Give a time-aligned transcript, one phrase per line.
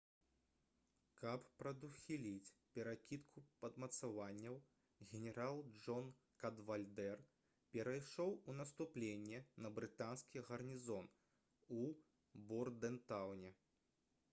[1.19, 4.57] каб прадухіліць перакідку падмацаванняў
[5.11, 6.09] генерал джон
[6.45, 7.21] кадвальдэр
[7.77, 11.13] перайшоў у наступленне на брытанскі гарнізон
[11.81, 11.85] у
[12.53, 13.57] бордэнтаўне